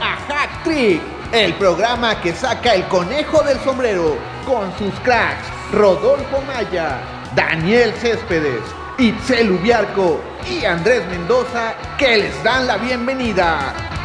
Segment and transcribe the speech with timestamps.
[0.00, 1.00] a Hack Trick,
[1.32, 7.00] el programa que saca el conejo del sombrero con sus cracks Rodolfo Maya,
[7.34, 8.62] Daniel Céspedes,
[8.98, 10.20] Itzel Ubiarco
[10.50, 13.97] y Andrés Mendoza que les dan la bienvenida.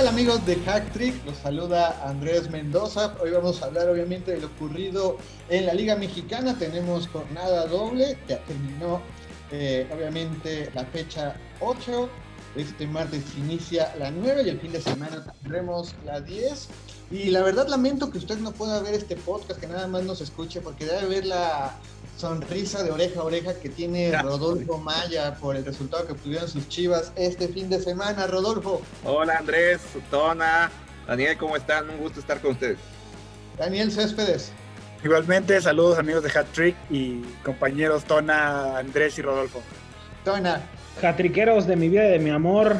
[0.00, 1.26] Tal amigos de Hack Trick?
[1.26, 3.14] Los saluda Andrés Mendoza.
[3.22, 5.18] Hoy vamos a hablar obviamente de lo ocurrido
[5.50, 6.56] en la Liga Mexicana.
[6.58, 9.02] Tenemos jornada doble, ya terminó
[9.50, 12.08] eh, obviamente la fecha 8.
[12.56, 16.68] Este martes inicia la 9 y el fin de semana tendremos la 10.
[17.10, 20.22] Y la verdad lamento que usted no pueda ver este podcast, que nada más nos
[20.22, 21.76] escuche, porque debe ver la
[22.20, 26.68] sonrisa de oreja a oreja que tiene Rodolfo Maya por el resultado que obtuvieron sus
[26.68, 28.26] chivas este fin de semana.
[28.26, 28.82] Rodolfo.
[29.04, 30.70] Hola Andrés, Tona,
[31.06, 31.88] Daniel, ¿cómo están?
[31.88, 32.76] Un gusto estar con ustedes.
[33.56, 34.52] Daniel Céspedes.
[35.02, 39.62] Igualmente, saludos amigos de Hat Trick y compañeros Tona, Andrés y Rodolfo.
[40.22, 40.60] Tona.
[41.02, 42.76] Hatriqueros de mi vida y de mi amor,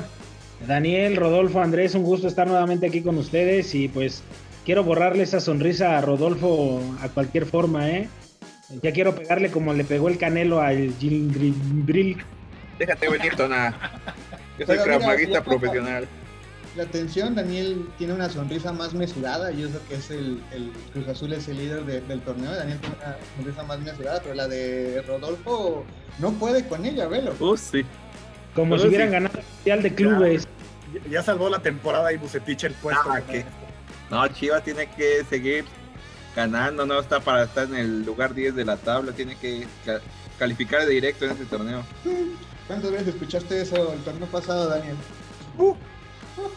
[0.66, 4.22] Daniel, Rodolfo, Andrés, un gusto estar nuevamente aquí con ustedes y pues
[4.66, 8.10] quiero borrarle esa sonrisa a Rodolfo a cualquier forma, ¿eh?
[8.82, 12.24] Ya quiero pegarle como le pegó el canelo al Gilbril.
[12.78, 13.74] Déjate venir, Tona.
[14.58, 16.06] Yo soy cramaguista profesional.
[16.76, 19.50] La atención, Daniel tiene una sonrisa más mesurada.
[19.50, 22.52] Yo sé que es el, el Cruz Azul es el líder de, del torneo.
[22.52, 25.84] Daniel tiene una sonrisa más mesurada, pero la de Rodolfo
[26.20, 27.34] no puede con ella, velo.
[27.40, 27.84] Uh, sí.
[28.54, 29.12] Como Pero si hubieran sí.
[29.12, 30.48] ganado el Mundial de Clubes.
[30.94, 33.10] Ya, ya salvó la temporada y Bucetich el puesto.
[33.10, 33.44] Ah, ¿qué?
[34.10, 35.64] No, Chivas tiene que seguir
[36.36, 40.00] ganando, no está para estar en el lugar 10 de la tabla, tiene que ca-
[40.38, 41.82] calificar de directo en este torneo.
[42.66, 44.96] ¿Cuántas veces escuchaste eso el torneo pasado, Daniel?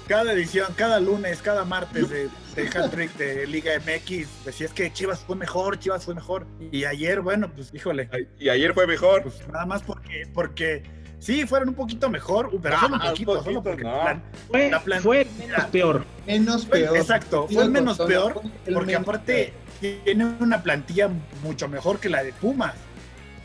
[0.08, 4.92] Cada edición, cada lunes, cada martes de, de Hat Trick de Liga MX, decías que
[4.94, 6.46] Chivas fue mejor, Chivas fue mejor.
[6.72, 9.24] Y ayer, bueno, pues híjole, Y ayer fue mejor.
[9.24, 10.84] pues nada más porque, porque
[11.20, 14.02] sí, fueron un poquito mejor, pero solo un Ah, un poquito, solo poquito, porque no.
[14.02, 16.06] plan- Fue, La plan- fue menos peor.
[16.28, 16.98] Menos peor.
[16.98, 18.42] exacto, fue menos peor,
[18.74, 21.10] porque aparte tiene una plantilla
[21.44, 22.74] mucho mejor que la de Pumas.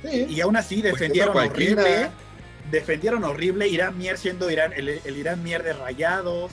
[0.02, 0.26] Sí.
[0.28, 2.10] Y aún así Pues defendieron horrible.
[2.70, 3.66] Defendieron horrible.
[3.68, 6.52] Irán Mier siendo Irán, el, el Irán Mier de rayados.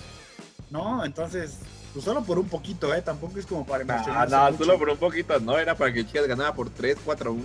[0.72, 1.06] ¿No?
[1.06, 1.58] Entonces,
[1.94, 3.02] pues solo por un poquito, ¿eh?
[3.02, 4.64] Tampoco es como para No, emocionarse no, mucho.
[4.66, 7.44] solo por un poquito, no, era para que Chivas ganara por 3, 4, 1.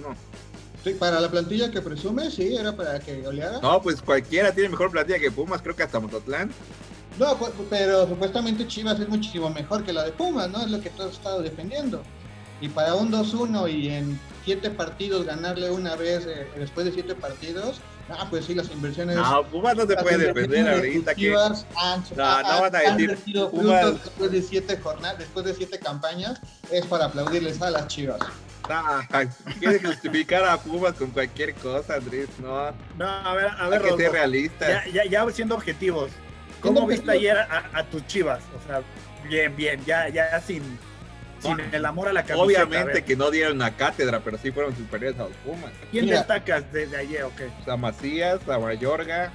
[0.82, 3.60] Sí, para la plantilla que presume, sí, era para que goleara.
[3.60, 6.50] No, pues cualquiera tiene mejor plantilla que Pumas, creo que hasta Mototlán.
[7.18, 10.62] No, pu- pero supuestamente Chivas es muchísimo mejor que la de Pumas, ¿no?
[10.62, 12.02] Es lo que tú has estado defendiendo.
[12.60, 17.14] Y para un 2-1 y en siete partidos ganarle una vez eh, después de siete
[17.14, 19.16] partidos, ah, pues sí, las inversiones.
[19.16, 21.20] No, Pumas no las puede defender de ahorita que...
[21.22, 23.16] Chivas han, No, no van a decir,
[23.50, 26.40] Pumas- después de siete jornadas, después de siete campañas,
[26.70, 28.20] es para aplaudirles a las Chivas.
[28.68, 29.02] Ah,
[29.58, 32.70] Quiere justificar a Pumas con cualquier cosa, Andrés, no.
[32.98, 34.68] No, a ver, a Hay ver, que ser Rodolfo, realista.
[34.68, 36.10] ya, ya, ya siendo objetivos.
[36.62, 37.36] Siendo ¿Cómo viste objetivos.
[37.38, 37.38] ayer
[37.74, 38.42] a, a tus chivas?
[38.62, 38.82] O sea,
[39.28, 40.62] bien, bien, ya, ya sin,
[41.40, 42.60] sin No, el amor a la camiseta.
[42.60, 45.72] a Obviamente que no dieron una cátedra, pero sí fueron superiores a los Pumas.
[45.90, 46.18] ¿Quién Mira.
[46.18, 47.24] destacas de, de ayer?
[47.24, 47.42] Ok.
[47.60, 49.32] O sea, Macías, a Mayorga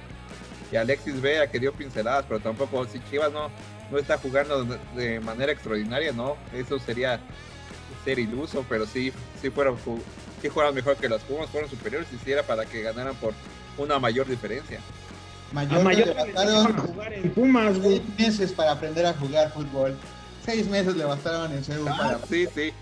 [0.70, 3.50] y Alexis Vega que dio pinceladas, pero tampoco, si Chivas no,
[3.90, 7.20] no está jugando de, manera extraordinaria, no, eso sería
[8.04, 9.76] ser iluso, pero sí, sí fueron,
[10.42, 13.32] sí jugaron mejor que los Pumas, fueron superiores y sí era para que ganaran por
[13.78, 14.80] una mayor diferencia.
[15.50, 18.02] A Mayor Mayor le le bastaron dejaron jugar en Pumas, güey.
[18.18, 19.96] meses para aprender a jugar fútbol.
[20.46, 22.72] Seis meses le bastaron en Seúl Ah, para sí, sí,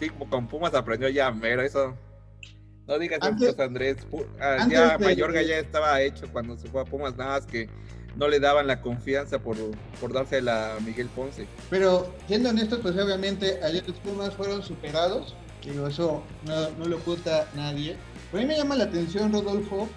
[0.00, 1.94] sí, con Pumas aprendió ya mero, eso.
[2.86, 3.98] No digas Antes- Andrés.
[4.40, 7.68] Ah, ya de- Mayorga ya estaba hecho cuando se fue a Pumas, nada más que
[8.16, 9.56] no le daban la confianza por,
[10.00, 11.46] por dársela a Miguel Ponce.
[11.70, 15.34] Pero siendo honestos, pues obviamente ayer los Pumas fueron superados.
[15.64, 17.96] Digo, eso no, no lo oculta nadie.
[18.30, 19.88] Pero a mí me llama la atención, Rodolfo,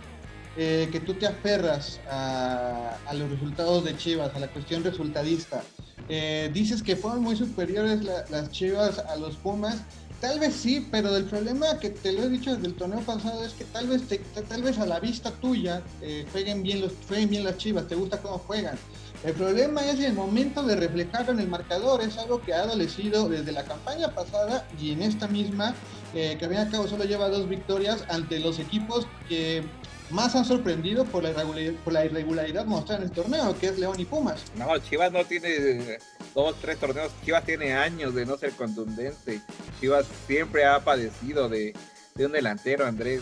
[0.55, 5.61] eh, que tú te aferras a, a los resultados de Chivas, a la cuestión resultadista.
[6.07, 9.77] Eh, dices que fueron muy superiores la- las Chivas a los Pumas.
[10.21, 13.43] Tal vez sí, pero el problema que te lo he dicho desde el torneo pasado
[13.43, 17.29] es que tal vez, te- tal a la vista tuya eh, jueguen, bien los, jueguen
[17.29, 18.77] bien las Chivas, te gusta cómo juegan.
[19.23, 23.27] El problema es el momento de reflejarlo en el marcador, es algo que ha adolecido
[23.27, 25.75] desde la campaña pasada y en esta misma,
[26.13, 29.63] eh, que al cabo solo lleva dos victorias ante los equipos que
[30.09, 34.43] más han sorprendido por la, irregularidad, mostrada en el torneo, que es León y Pumas.
[34.55, 35.99] No, Chivas no tiene eh,
[36.33, 37.11] dos, tres torneos.
[37.23, 39.41] Chivas tiene años de no ser contundente.
[39.79, 41.73] Chivas siempre ha padecido de,
[42.17, 43.21] un delantero, Andrés.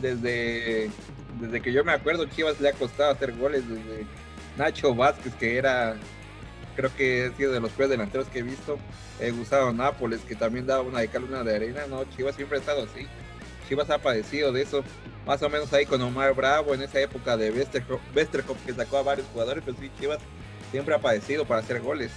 [0.00, 0.90] Desde,
[1.40, 3.68] desde que yo me acuerdo, Chivas le ha costado hacer goles.
[3.68, 4.06] Desde
[4.56, 5.96] Nacho Vázquez, que era
[6.76, 8.78] creo que ha sido de los peores delanteros que he visto.
[9.20, 11.82] He gustado Nápoles, que también daba una de cal, una de arena.
[11.88, 13.06] No, Chivas siempre ha estado así.
[13.68, 14.82] Chivas ha padecido de eso.
[15.26, 19.02] Más o menos ahí con Omar Bravo, en esa época de Westerhoff, que sacó a
[19.02, 20.18] varios jugadores, pero sí, Chivas
[20.70, 22.10] siempre ha padecido para hacer goles.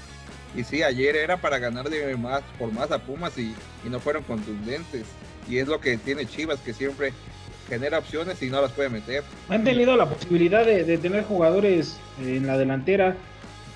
[0.55, 3.55] Y sí, ayer era para ganar de más por más a Pumas y,
[3.85, 5.05] y no fueron contundentes.
[5.50, 7.11] Y es lo que tiene Chivas, que siempre
[7.67, 9.23] genera opciones y no las puede meter.
[9.50, 13.15] Han tenido la posibilidad de, tener jugadores en la delantera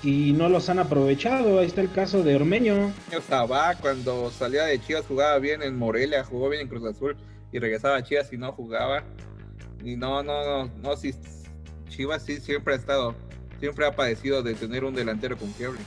[0.02, 1.58] y no los han aprovechado.
[1.58, 2.92] Ahí está el caso de Ormeño.
[3.28, 7.16] Sabá, cuando salía de Chivas, jugaba bien en Morelia, jugó bien en Cruz Azul
[7.52, 9.02] y regresaba a Chivas y no jugaba.
[9.84, 11.14] Y no, no, no, no, sí,
[11.88, 13.14] Chivas sí siempre ha estado,
[13.60, 15.80] siempre ha padecido de tener un delantero confiable.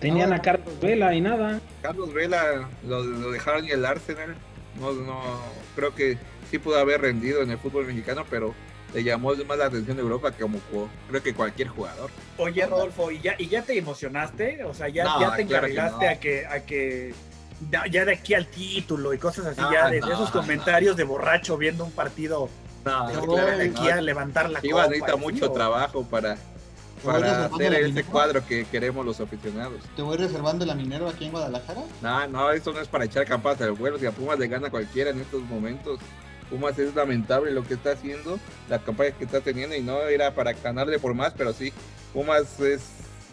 [0.00, 1.60] Tenían a Carlos Vela y nada.
[1.82, 4.34] Carlos Vela lo, lo dejaron y el Arsenal.
[4.80, 5.20] No, no,
[5.76, 6.18] creo que
[6.50, 8.54] sí pudo haber rendido en el fútbol mexicano, pero
[8.92, 10.58] le llamó más la atención de Europa que como
[11.08, 12.10] creo que cualquier jugador.
[12.38, 14.64] Oye, Rodolfo, ¿y ya, y ya te emocionaste?
[14.64, 17.12] O sea, ya, ya te encargaste a que, a que
[17.90, 21.84] ya, de aquí al título y cosas así, ya de, esos comentarios de borracho viendo
[21.84, 22.48] un partido
[22.84, 26.36] de aquí a levantar la Iba necesita mucho trabajo para,
[27.02, 29.80] para hacer ese cuadro que queremos los aficionados.
[29.96, 31.82] ¿Te voy reservando la Minero aquí en Guadalajara?
[32.02, 33.98] No, no, eso no es para echar campanas al vuelo.
[33.98, 35.98] Si a Pumas le gana cualquiera en estos momentos,
[36.50, 40.34] Pumas es lamentable lo que está haciendo, la campaña que está teniendo y no era
[40.34, 41.72] para ganarle por más, pero sí,
[42.12, 42.82] Pumas es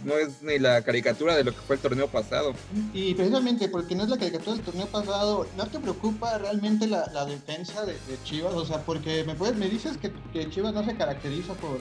[0.03, 2.53] no es ni la caricatura de lo que fue el torneo pasado.
[2.93, 7.25] Y precisamente porque no es la caricatura del torneo pasado, ¿no te preocupa realmente la,
[7.25, 8.53] defensa de, Chivas?
[8.53, 11.79] O sea, porque me, puedes, me dices que Chivas no se caracteriza por,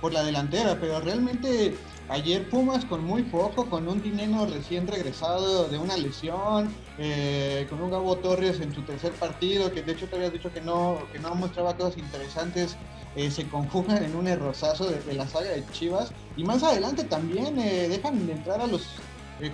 [0.00, 1.76] por la delantera, pero realmente
[2.08, 7.80] ayer Pumas con muy poco, con un dinero recién regresado de una lesión, eh, con
[7.80, 10.98] un Gabo Torres en su tercer partido, que de hecho te habías dicho que no,
[11.12, 12.76] que no mostraba cosas interesantes,
[13.16, 16.12] eh, se conjugan en un errozazo de, la saga de Chivas.
[16.36, 18.86] Y más adelante también eh, dejan de entrar a los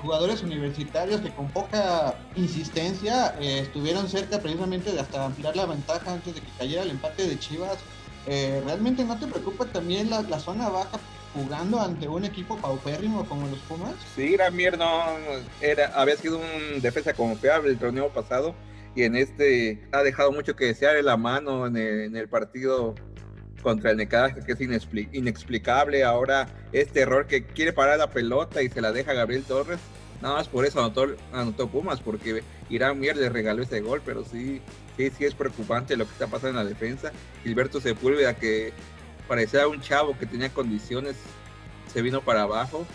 [0.00, 6.35] jugadores universitarios que con poca insistencia estuvieron cerca precisamente de hasta ampliar la ventaja antes
[6.35, 7.76] de que cayera el empate de Chivas
[8.26, 10.98] eh, ¿realmente no te preocupa también la, zona baja
[11.34, 13.94] jugando ante un equipo paupérrimo como los Pumas?
[14.14, 15.04] Sí, Gramier no
[15.60, 18.54] era, había sido un defensa confiable el torneo pasado
[18.94, 22.94] y en este ha dejado mucho que desear en la mano en el, partido
[23.62, 24.60] contra el Necaxa, que es
[25.12, 26.04] inexplicable.
[26.04, 29.80] Ahora este error que quiere parar la pelota y se la deja Gabriel Torres.
[30.22, 34.24] Nada más por eso anotó, anotó Pumas, porque Irán Mier le regaló ese gol, pero
[34.24, 34.62] sí
[34.96, 37.12] sí, sí es preocupante lo que está pasando en la defensa.
[37.43, 38.73] Gilberto Sepúlveda, que
[39.29, 41.17] parecía un chavo que tenía condiciones,
[41.93, 42.87] se vino para abajo.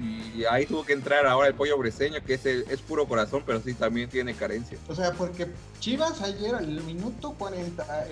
[0.00, 3.60] Y ahí tuvo que entrar ahora el pollo breseño, que es, es puro corazón, pero
[3.60, 4.78] sí también tiene carencia.
[4.88, 5.48] O sea, porque
[5.80, 8.06] Chivas ayer al minuto 40,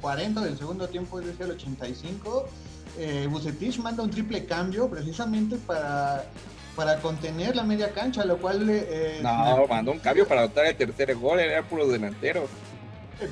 [0.00, 2.48] 40 eh, del segundo tiempo, es decir, el 85,
[2.98, 6.26] eh, Bucetich manda un triple cambio precisamente para
[6.78, 8.64] para contener la media cancha, lo cual...
[8.70, 12.46] Eh, no, mandó un cambio para anotar el tercer gol, era puro delantero.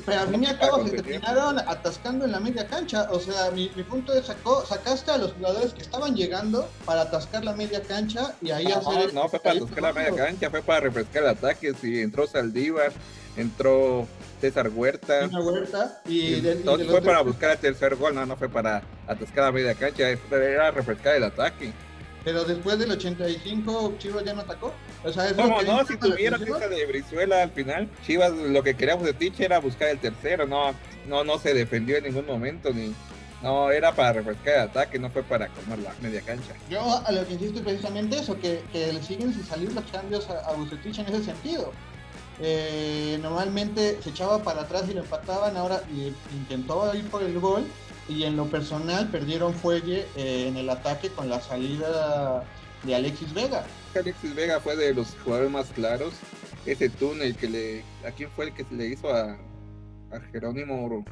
[0.05, 3.07] Pero a mí me acabo se terminaron atascando en la media cancha.
[3.13, 7.45] O sea, mi, punto es, sacó, sacaste a los jugadores que estaban llegando para atascar
[7.45, 9.15] la media cancha y ahí no, hacer...
[9.15, 11.73] No, fue para atascar la media cancha, fue para refrescar el ataque.
[11.81, 12.91] Si entró Saldívar,
[13.37, 14.09] entró
[14.41, 15.29] César Huerta.
[15.29, 19.77] Huerta y, fue para buscar el tercer gol, no, no fue para atascar la media
[19.77, 21.73] cancha, era refrescar el ataque.
[22.27, 24.75] Pero después del 85, Chivas ya no atacó.
[25.05, 25.87] O sea, ¿Cómo no?
[25.87, 29.91] Si tuviera esa de Brizuela al final, Chivas lo que queríamos de Tiche era buscar
[29.91, 30.45] el tercero.
[30.45, 30.75] No,
[31.07, 32.93] no, no se defendió en ningún momento ni.
[33.45, 36.53] No, era para refrescar el ataque, no fue para comer la media cancha.
[36.69, 39.85] Yo a lo que insisto es precisamente eso, que, que le siguen sin salir los
[39.85, 41.73] cambios a, a Bucetich en ese sentido.
[42.41, 45.81] Eh, normalmente se echaba para atrás y lo empataban, ahora
[46.35, 47.67] intentó ir por el gol
[48.09, 52.45] y en lo personal perdieron fuelle eh, en el ataque con la salida
[52.85, 53.65] de Alexis Vega.
[53.95, 56.15] Alexis Vega fue de los jugadores más claros.
[56.65, 57.85] Ese túnel que le.
[58.07, 59.37] ¿A quién fue el que se le hizo a,
[60.33, 61.05] Jerónimo?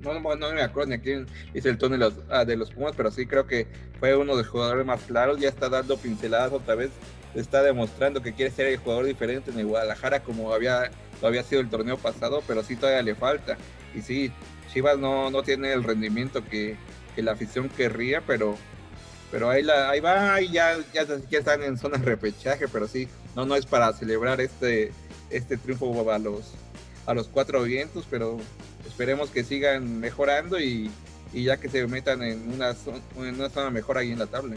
[0.00, 3.10] No, no, me acuerdo ni a quién hizo el túnel ah, de los Pumas, pero
[3.10, 3.66] sí creo que
[4.00, 5.40] fue uno de los jugadores más claros.
[5.40, 6.90] Ya está dando pinceladas otra vez.
[7.34, 10.90] Está demostrando que quiere ser el jugador diferente en el Guadalajara como había,
[11.22, 13.56] había sido el torneo pasado, pero sí todavía le falta.
[13.94, 14.32] Y sí,
[14.72, 16.76] Chivas no, no tiene el rendimiento que,
[17.16, 18.56] la afición querría, pero
[19.30, 23.08] pero ahí, la, ahí va, y ya, ya, están en zona de repechaje, pero sí,
[23.34, 24.92] no, no es para celebrar este,
[25.30, 26.52] este triunfo a los,
[27.06, 28.38] a los cuatro vientos, pero
[28.86, 30.90] esperemos que sigan mejorando y,
[31.32, 32.74] ya que se metan en una,
[33.16, 34.56] en una zona mejor ahí en la tabla.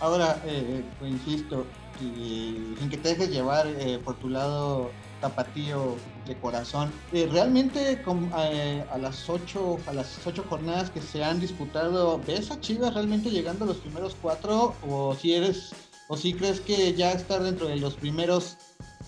[0.00, 1.66] Ahora, eh, eh, insisto,
[2.00, 4.90] y sin que te dejes llevar eh, por tu lado
[5.20, 6.92] tapatío de corazón.
[7.12, 12.50] Eh, realmente eh, a las ocho a las ocho jornadas que se han disputado, ¿ves
[12.50, 14.74] a Chivas realmente llegando a los primeros cuatro?
[14.88, 15.72] O si eres,
[16.08, 18.56] o si crees que ya estar dentro de los primeros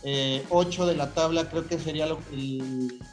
[0.03, 2.07] eh, ocho de la tabla creo que sería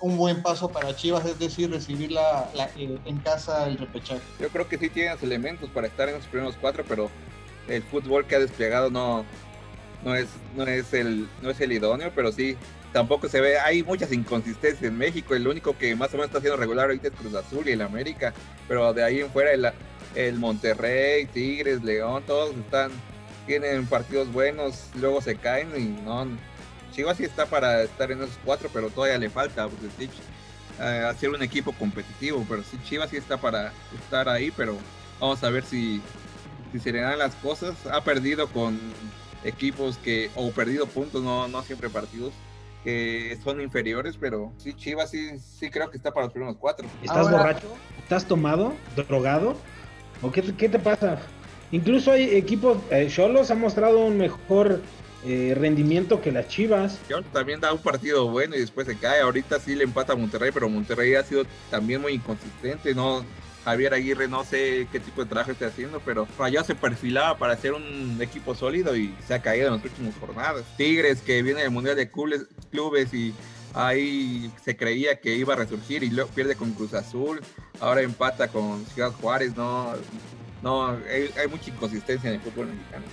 [0.02, 4.22] un buen paso para Chivas, es decir, recibir la, en casa el repechaje.
[4.40, 7.10] Yo creo que sí tienes elementos para estar en los primeros cuatro, pero
[7.68, 9.26] el fútbol que ha desplegado no,
[10.04, 12.58] no es, no es el, no es el idóneo, pero sí,
[12.94, 16.40] tampoco se ve, hay muchas inconsistencias en México, el único que más o menos está
[16.40, 18.34] siendo regular ahorita es Cruz Azul y el América,
[18.68, 19.52] pero de ahí en fuera
[20.16, 22.92] el, Monterrey, Tigres, León, todos están,
[23.48, 26.28] tienen partidos buenos, luego se caen y no,
[26.94, 30.10] Chivas sí está para estar en esos cuatro, pero todavía le falta pues,
[30.80, 33.74] eh, hacer un equipo competitivo, pero sí, Chivas sí está para
[34.04, 34.78] estar ahí, pero
[35.20, 36.00] vamos a ver si,
[36.72, 38.80] si se le dan las cosas, ha perdido con
[39.44, 42.34] equipos que, o perdido puntos, no, no siempre partidos,
[42.84, 46.88] que son inferiores, pero sí, Chivas sí, sí creo que está para los primeros cuatro.
[47.02, 47.68] ¿Estás borracho?
[48.00, 48.74] ¿Estás tomado?
[48.96, 49.56] ¿Drogado?
[50.22, 51.20] ¿O qué, qué te pasa?
[51.72, 54.82] Incluso hay equipos, eh, Cholos ha mostrado un mejor
[55.26, 57.00] eh, rendimiento que las Chivas.
[57.32, 59.22] También da un partido bueno y después se cae.
[59.22, 62.94] Ahorita sí le empata a Monterrey, pero Monterrey ha sido también muy inconsistente.
[62.94, 63.24] No,
[63.66, 67.56] Javier Aguirre no sé qué tipo de trabajo está haciendo, pero Rayados se perfilaba para
[67.56, 70.64] ser un equipo sólido y se ha caído en las últimas jornadas.
[70.78, 73.34] Tigres que viene del Mundial de Clubes y
[73.74, 77.42] ahí se creía que iba a resurgir y luego pierde con Cruz Azul,
[77.80, 79.94] ahora empata con Ciudad Juárez, no,
[80.62, 83.06] no, hay, hay mucha inconsistencia en el fútbol mexicano.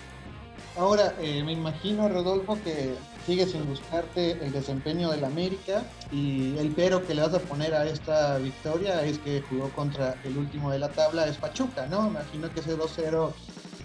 [0.77, 2.95] Ahora, eh, me imagino, Rodolfo, que
[3.27, 7.75] sigues sin buscarte el desempeño del América y el pero que le vas a poner
[7.75, 12.07] a esta victoria es que jugó contra el último de la tabla, es Pachuca, ¿no?
[12.07, 13.33] Imagino que ese 2-0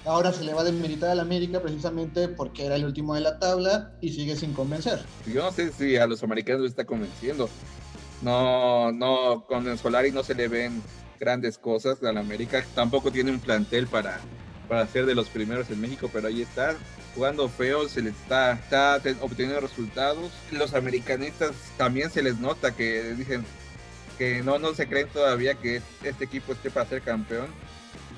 [0.05, 3.39] ahora se le va a desmeritar al América precisamente porque era el último de la
[3.39, 5.03] tabla y sigue sin convencer.
[5.25, 7.49] Yo no sé si a los americanos les está convenciendo.
[8.21, 10.81] No, no, con el Solari no se le ven
[11.19, 12.63] grandes cosas al América.
[12.73, 14.19] Tampoco tiene un plantel para
[14.65, 16.75] para ser de los primeros en México, pero ahí está,
[17.13, 20.31] jugando feo, se les está, está obteniendo resultados.
[20.51, 23.45] Los americanistas también se les nota que dicen
[24.17, 27.47] que no, no se creen todavía que este equipo esté para ser campeón.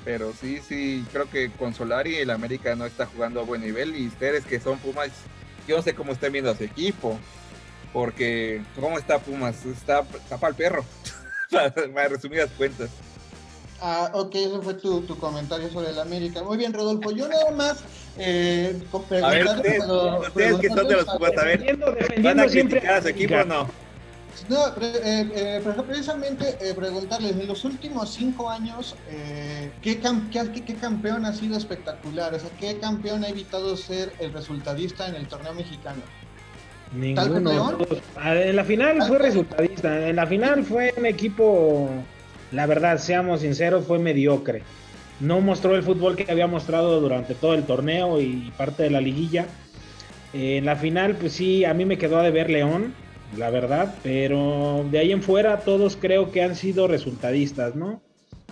[0.04, 3.96] Pero sí, sí, creo que con Solari el América no está jugando a buen nivel
[3.96, 5.10] y ustedes que son Pumas,
[5.66, 7.18] yo no sé cómo están viendo a su equipo,
[7.92, 9.66] porque ¿cómo está Pumas?
[9.66, 10.02] Está,
[10.40, 10.84] para el perro,
[11.50, 12.90] para resumidas cuentas.
[13.80, 16.42] Ah, ok, ese fue tu, tu, comentario sobre el América.
[16.42, 17.12] Muy bien, Rodolfo.
[17.12, 17.78] Yo nada más.
[18.18, 18.80] Eh,
[19.22, 19.84] a ver, ustedes,
[20.26, 21.78] ustedes que son de los Pumas, a ver,
[22.20, 23.68] ¿van a criticar a su equipo o no?
[24.48, 30.74] No, eh, eh, precisamente eh, preguntarles, en los últimos cinco años, eh, ¿qué, qué, qué,
[30.74, 32.34] campeón ha sido espectacular?
[32.34, 36.02] O sea, ¿qué campeón ha evitado ser el resultadista en el torneo mexicano?
[36.92, 37.78] Ninguno.
[38.24, 41.90] En la final fue resultadista, en la final fue un equipo
[42.52, 44.62] la verdad, seamos sinceros, fue mediocre.
[45.20, 49.00] No mostró el fútbol que había mostrado durante todo el torneo y parte de la
[49.00, 49.46] liguilla.
[50.32, 52.94] en la final, pues sí, a mí me quedó de ver León,
[53.36, 58.00] la verdad, pero de ahí en fuera todos creo que han sido resultadistas, ¿no?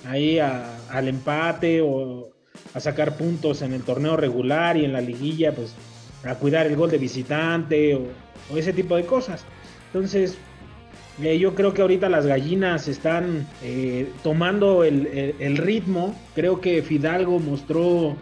[0.05, 2.31] Ahí al empate o
[2.75, 5.75] a sacar puntos en el torneo regular y en la liguilla, pues
[6.25, 8.07] a cuidar el gol de visitante o,
[8.53, 9.45] o ese tipo de cosas.
[9.87, 10.37] Entonces,
[11.19, 16.15] yo creo que ahorita las gallinas están eh, tomando el, ritmo.
[16.35, 18.17] Creo que Fidalgo mostró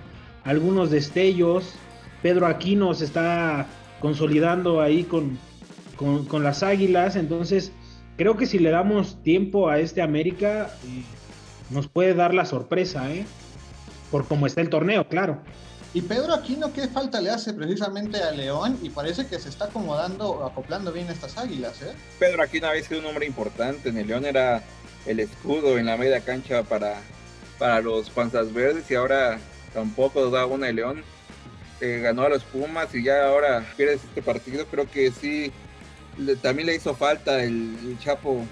[0.45, 1.75] algunos destellos.
[2.23, 3.67] Pedro Aquino se está
[4.01, 5.39] consolidando ahí con,
[5.97, 7.17] con, las águilas.
[7.17, 7.73] Entonces,
[8.17, 11.03] creo que si le damos tiempo a este América, eh,
[11.71, 13.27] nos puede dar la sorpresa, ¿eh?
[14.13, 15.41] Por cómo está el torneo, claro.
[15.95, 18.77] Y Pedro Aquino, ¿qué falta le hace precisamente a León?
[18.83, 21.93] Y parece que se está acomodando, acoplando bien estas águilas, ¿eh?
[22.19, 23.91] Pedro Aquino había sido un hombre importante.
[23.91, 24.61] En el León era
[25.07, 26.97] el escudo en la media cancha para,
[27.61, 29.39] para los panzas verdes y ahora
[29.73, 31.05] tampoco da una de León.
[31.81, 34.67] Eh, ganó a los Pumas y ya ahora pierdes este partido.
[34.67, 35.53] Creo que sí,
[36.43, 38.45] también le hizo falta el, Chapo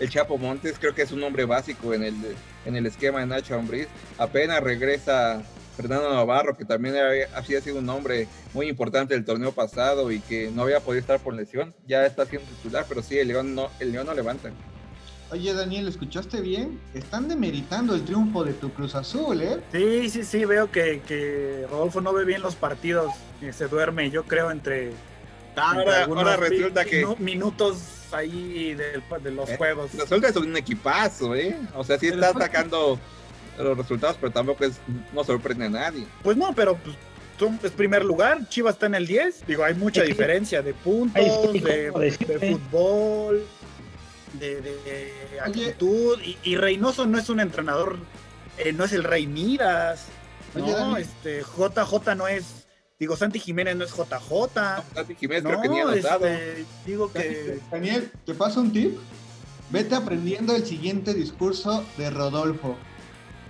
[0.00, 2.16] el Chapo Montes, creo que es un hombre básico en el,
[2.64, 3.86] en el esquema de Nacho Ambriz.
[4.18, 5.44] Apenas regresa
[5.76, 10.50] Fernando Navarro, que también había, sido un hombre muy importante del torneo pasado y que
[10.50, 13.68] no había podido estar por lesión, ya está siendo titular, pero sí, el León no,
[13.78, 14.50] el León no levanta.
[15.30, 16.80] Oye, Daniel, ¿escuchaste bien?
[16.94, 19.60] Están demeritando el triunfo de tu Cruz Azul, ¿eh?
[19.72, 23.12] Sí, sí, sí, veo que, Rodolfo no ve bien los partidos,
[23.52, 24.92] se duerme, yo creo, entre...
[25.56, 27.06] Ahora, resulta que...
[27.18, 29.92] Minutos ahí de, los eh, juegos.
[29.92, 31.56] Resulta que es un equipazo, ¿eh?
[31.74, 32.98] O sea, sí está atacando
[33.62, 34.78] los resultados, pero tampoco es,
[35.12, 36.06] no sorprende a nadie.
[36.22, 36.96] Pues no, pero pues,
[37.62, 39.46] es primer lugar, Chivas está en el 10.
[39.46, 41.92] Digo, hay mucha diferencia de puntos, de,
[42.40, 43.46] fútbol,
[44.34, 45.12] de,
[45.44, 46.18] actitud.
[46.42, 47.98] Y, Reynoso no es un entrenador,
[48.58, 50.06] eh, no es el Rey Midas.
[50.54, 52.66] no, este, JJ no es.
[52.98, 54.84] Digo, Santi Jiménez no es JJ.
[54.94, 56.26] Santi Jiménez creo que ni anotado.
[56.26, 57.58] Este, digo que.
[57.70, 58.96] Daniel, ¿te paso un tip?
[59.70, 62.78] Vete aprendiendo el siguiente discurso de Rodolfo.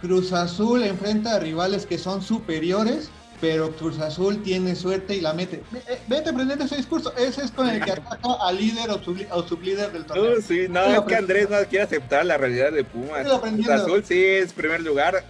[0.07, 3.11] Cruz Azul enfrenta a rivales que son superiores,
[3.41, 5.65] pero Cruz Azul tiene suerte y la mete.
[5.75, 7.13] Eh, vete aprendiendo ese discurso.
[7.17, 10.41] Ese es con el que ataca al líder o, sublíder del torneo.
[10.41, 13.27] sí, no, es que Andrés no quiere aceptar la realidad de Pumas.
[13.27, 15.25] Cruz Azul sí es primer lugar.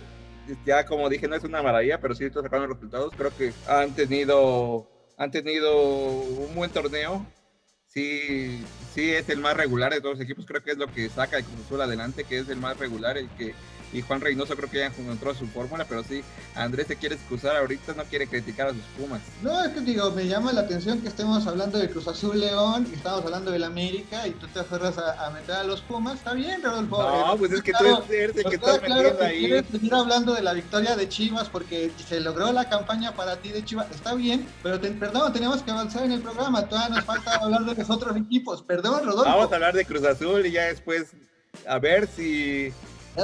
[0.66, 3.14] Ya como dije, no es una maravilla, pero sí está sacando resultados.
[3.16, 7.26] Creo que han tenido, han tenido un buen torneo
[7.96, 8.62] sí,
[8.94, 10.44] sí es el más regular de todos los equipos.
[10.44, 13.16] Creo que es lo que saca el Cruz Azul adelante, que es el más regular,
[13.16, 13.54] el que
[13.92, 16.22] y Juan Reynoso creo que ya encontró su fórmula, pero sí,
[16.54, 19.20] Andrés se quiere excusar ahorita, no quiere criticar a sus Pumas.
[19.42, 22.86] No, es que digo, me llama la atención que estemos hablando de Cruz Azul León,
[22.90, 26.34] y estamos hablando del América, y tú te aferras a, meter a los Pumas, está
[26.34, 27.02] bien, Rodolfo.
[27.02, 29.38] No, eh, pues es que tú eres el que estás metiendo ahí.
[29.40, 33.50] Quieres seguir hablando de la victoria de Chivas porque se logró la campaña para ti
[33.50, 37.36] de Chivas, está bien, pero perdón, tenemos que avanzar en el programa, todavía nos falta
[37.42, 39.30] hablar de los otros equipos, perdón, Rodolfo.
[39.30, 41.12] Vamos a hablar de Cruz Azul y ya después
[41.66, 42.72] a ver si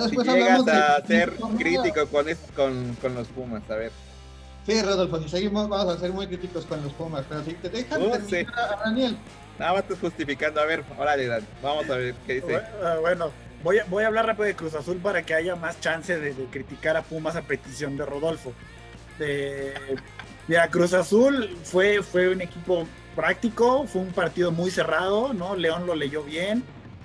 [0.09, 3.93] si llegas a ser crítico con, con, con, los Pumas, a ver.
[4.67, 7.69] Sí, Rodolfo, si seguimos vamos a ser muy críticos con los Pumas, pero si te
[7.69, 9.17] dejan uh, a Daniel.
[9.59, 12.63] Nada más estás justificando, a ver, órale, Dan, vamos a ver qué dice.
[13.01, 13.31] Bueno,
[13.63, 16.33] voy a, voy a hablar rápido de Cruz Azul para que haya más chance de,
[16.51, 18.53] criticar a Pumas a petición de Rodolfo.
[19.19, 19.75] De,
[20.49, 25.55] mira, Cruz Azul fue, fue un equipo práctico, fue un partido muy cerrado, ¿no?
[25.55, 26.65] León lo leyó bien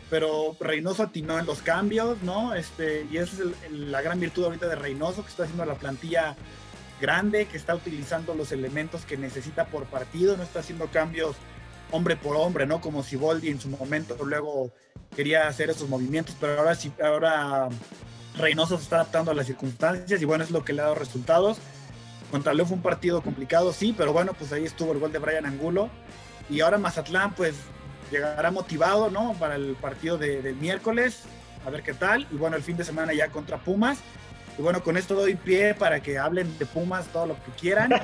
[0.09, 2.53] pero Reynoso atinó en los cambios, ¿no?
[2.53, 6.35] Este, y esa es la gran virtud ahorita de Reynoso, que está haciendo la plantilla
[7.01, 11.35] grande, que está utilizando los elementos que necesita por partido, no está haciendo cambios
[11.91, 12.81] hombre por hombre, ¿no?
[12.81, 14.71] Como si Boldi en su momento luego
[15.15, 17.69] quería hacer esos movimientos, pero ahora sí, ahora
[18.37, 20.95] Reynoso se está adaptando a las circunstancias y bueno, es lo que le ha dado
[20.95, 21.57] resultados.
[22.31, 25.19] Contra León fue un partido complicado, sí, pero bueno, pues ahí estuvo el gol de
[25.19, 25.89] Brian Angulo.
[26.49, 27.55] Y ahora Mazatlán, pues
[28.11, 29.33] llegará motivado, ¿no?
[29.33, 31.23] Para el partido de, del miércoles,
[31.65, 32.27] a ver qué tal.
[32.31, 33.99] Y bueno, el fin de semana ya contra Pumas.
[34.57, 37.91] Y bueno, con esto doy pie para que hablen de Pumas todo lo que quieran.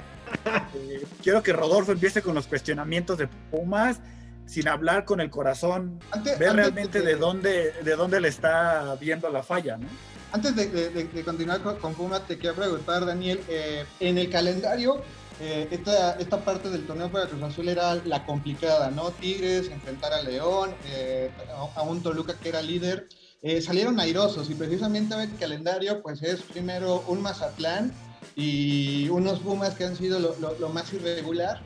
[0.75, 3.99] Eh, quiero que Rodolfo empiece con los cuestionamientos de Pumas,
[4.47, 5.99] sin hablar con el corazón,
[6.39, 9.87] ver realmente de, dónde, de dónde le está viendo la falla, ¿no?
[10.31, 15.03] Antes de, continuar con, Pumas, te quiero preguntar, Daniel, eh, en el calendario
[15.39, 19.11] eh, esta, esta parte del torneo para Cruz Azul era la complicada, ¿no?
[19.11, 21.31] Tigres, enfrentar a León, eh,
[21.75, 23.07] a, un Toluca que era líder.
[23.41, 27.93] Eh, salieron airosos y precisamente el calendario pues es primero un Mazatlán
[28.35, 31.61] y unos Pumas que han sido lo, lo, más irregular.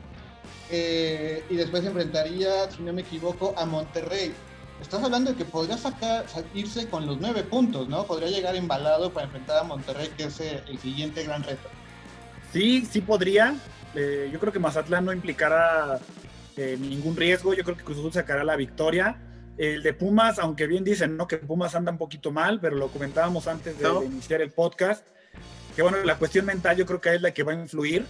[0.70, 4.34] y después enfrentaría, si no me equivoco, a Monterrey.
[4.80, 8.04] Estás hablando de que podría sacar, irse con los nueve puntos, ¿no?
[8.04, 11.68] Podría llegar embalado para enfrentar a Monterrey, que es el siguiente gran reto.
[12.52, 13.54] Sí, sí podría.
[13.94, 15.98] Eh, yo creo que Mazatlán no implicará
[16.56, 17.54] eh, ningún riesgo.
[17.54, 19.16] Yo creo que Cruz Azul sacará la victoria.
[19.56, 21.26] El de Pumas, aunque bien dicen ¿no?
[21.26, 25.06] que Pumas anda un poquito mal, pero lo comentábamos antes de, iniciar el podcast.
[25.74, 28.04] Que bueno, la cuestión mental yo creo que es la que va a influir,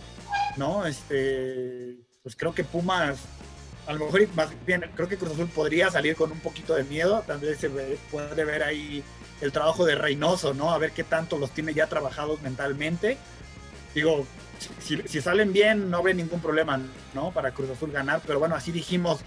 [0.57, 0.87] ¿no?
[0.87, 3.19] Este, pues creo que Pumas,
[3.87, 6.85] a lo mejor más bien, creo que Cruz Azul podría salir con un poquito de
[6.85, 7.23] miedo.
[7.27, 7.71] También se
[8.11, 9.03] puede ver ahí
[9.41, 10.71] el trabajo de Reynoso, ¿no?
[10.71, 13.19] A ver qué tanto los tiene ya trabajados mentalmente
[13.95, 14.27] digo,
[14.81, 16.81] si, salen bien, no ve ningún problema,
[17.15, 17.31] ¿no?
[17.31, 19.21] Para Cruz Azul ganar, pero bueno, así dijimos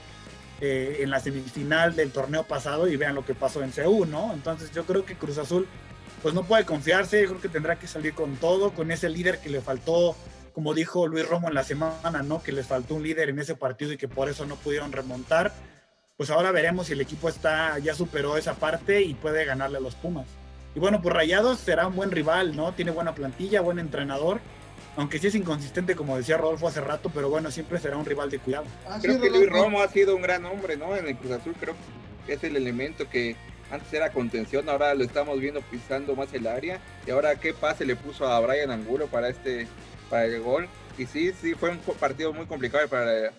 [0.59, 4.33] eh, en la semifinal del torneo pasado y vean lo que pasó en CU, ¿no?
[4.33, 5.67] Entonces yo creo que Cruz Azul,
[6.21, 9.39] pues no puede confiarse, yo creo que tendrá que salir con todo, con ese líder
[9.39, 10.15] que le faltó,
[10.53, 12.43] como dijo Luis Romo en la semana, ¿no?
[12.43, 15.53] Que les faltó un líder en ese partido y que por eso no pudieron remontar.
[16.17, 19.81] Pues ahora veremos si el equipo está, ya superó esa parte y puede ganarle a
[19.81, 20.27] los Pumas.
[20.75, 22.73] Y bueno, pues Rayados será un buen rival, ¿no?
[22.73, 24.39] Tiene buena plantilla, buen entrenador.
[24.97, 28.29] Aunque sí es inconsistente, como decía Rodolfo hace rato, pero bueno, siempre será un rival
[28.29, 28.65] de cuidado.
[28.87, 30.95] Ah, creo que Luis Romo ha sido un gran hombre, ¿no?
[30.95, 31.75] En el Cruz Azul creo
[32.25, 33.35] que es el elemento que
[33.71, 36.81] antes era contención, ahora lo estamos viendo pisando más el área.
[37.07, 39.67] Y ahora qué pase le puso a Brian Angulo para este
[40.09, 40.67] para el gol.
[40.97, 43.31] Y sí, sí, fue un partido muy complicado para,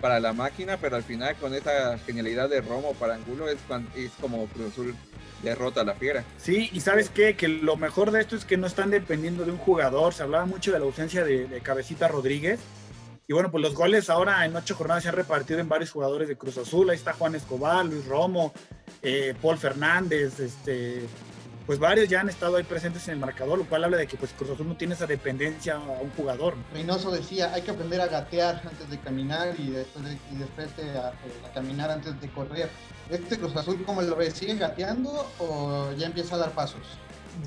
[0.00, 3.58] para la máquina, pero al final con esa genialidad de Romo para Angulo es,
[3.96, 4.94] es como Cruz Azul
[5.42, 6.24] derrota a la fiera.
[6.38, 9.52] Sí, y sabes qué, que lo mejor de esto es que no están dependiendo de
[9.52, 10.14] un jugador.
[10.14, 12.60] Se hablaba mucho de la ausencia de, Cabecita Rodríguez.
[13.28, 16.26] Y bueno, pues los goles ahora en ocho jornadas se han repartido en varios jugadores
[16.28, 16.90] de Cruz Azul.
[16.90, 18.52] Ahí está Juan Escobar, Luis Romo,
[19.02, 21.06] eh, Paul Fernández, este,
[21.70, 24.16] pues varios ya han estado ahí presentes en el marcador, lo cual habla de que
[24.16, 26.56] pues Cruz Azul no tiene esa dependencia a un jugador.
[26.72, 30.68] Reynoso decía, hay que aprender a gatear antes de caminar y después, de, y después
[30.96, 31.12] a,
[31.54, 32.68] caminar antes de correr.
[33.10, 34.30] ¿Este Cruz Azul cómo lo ve?
[34.30, 36.80] ¿Sigue gateando o ya empieza a dar pasos?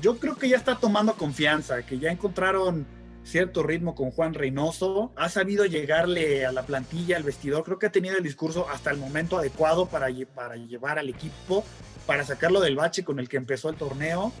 [0.00, 2.86] Yo creo que ya está tomando confianza, que ya encontraron
[3.24, 7.86] cierto ritmo con Juan Reynoso, ha sabido llegarle a la plantilla, al vestidor, creo que
[7.86, 11.64] ha tenido el discurso hasta el momento adecuado para, para llevar al equipo,
[12.06, 14.32] para sacarlo del bache con el que empezó el torneo.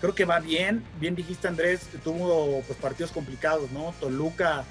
[0.00, 3.94] Creo que va bien, bien dijiste Andrés, tuvo pues partidos complicados, ¿no?
[4.00, 4.64] Toluca,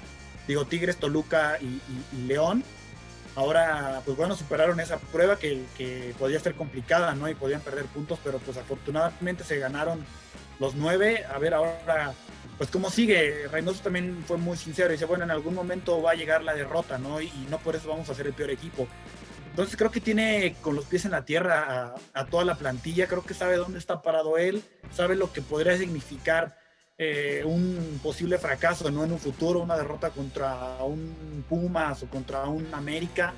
[0.46, 2.64] digo Tigres, Toluca y, León.
[3.40, 7.26] Ahora, pues bueno, superaron esa prueba que, que podía ser complicada, ¿no?
[7.26, 10.04] Y podían perder puntos, pero pues afortunadamente se ganaron
[10.58, 11.24] los nueve.
[11.24, 12.12] A ver ahora
[12.58, 13.48] pues cómo sigue.
[13.48, 14.90] Reynoso también fue muy sincero.
[14.90, 17.22] Dice, bueno, en algún momento va a llegar la derrota, ¿no?
[17.22, 18.86] Y, no por eso vamos a ser el peor equipo.
[19.48, 23.06] Entonces creo que tiene con los pies en la tierra a, toda la plantilla.
[23.06, 26.58] Creo que sabe dónde está parado él, sabe lo que podría significar
[27.02, 29.04] eh, un posible fracaso, ¿no?
[29.04, 33.32] En un futuro, una derrota contra un Pumas o contra un América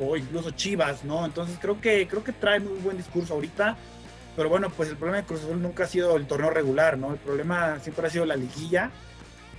[0.00, 1.24] o incluso Chivas, ¿no?
[1.24, 3.76] Entonces creo que, creo que trae muy buen discurso ahorita
[4.36, 7.12] pero bueno, pues el problema de Cruz Azul nunca ha sido el torneo regular, ¿no?
[7.12, 8.90] El problema siempre ha sido la liguilla.